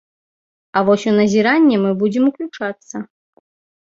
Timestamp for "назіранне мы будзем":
1.19-2.23